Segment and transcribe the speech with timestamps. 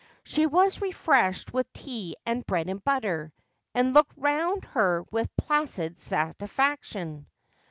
[0.23, 3.31] She was refreshed with tea and bread and butter,
[3.75, 7.27] and looked round her with placid satisfaction.